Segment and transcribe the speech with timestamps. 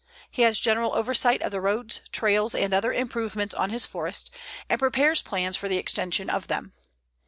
[0.31, 4.31] He has general oversight of the roads, trails, and other improvements on his forest;
[4.67, 6.73] and prepares plans for the extension of them.